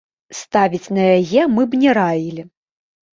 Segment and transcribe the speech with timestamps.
[0.37, 2.47] Ставіць на яе мы б не раілі.